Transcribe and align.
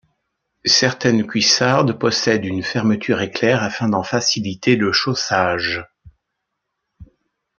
Certaines 0.65 1.27
cuissardes 1.27 1.99
possèdent 1.99 2.45
une 2.45 2.63
fermeture 2.63 3.21
éclair 3.21 3.61
afin 3.61 3.87
d'en 3.87 4.01
faciliter 4.01 4.75
le 4.75 4.91
chaussage. 4.91 5.85